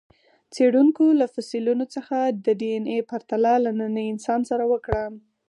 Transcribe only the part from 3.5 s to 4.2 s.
له ننني